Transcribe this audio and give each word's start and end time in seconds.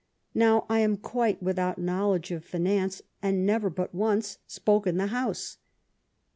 Now, 0.33 0.65
I 0.67 0.79
am 0.79 0.97
quite 0.97 1.43
without 1.43 1.77
knowledge 1.77 2.31
of 2.31 2.43
finance, 2.43 3.03
and 3.21 3.45
never 3.45 3.69
bat 3.69 3.93
once 3.93 4.39
spoke 4.47 4.87
in 4.87 4.97
the 4.97 5.05
House. 5.13 5.59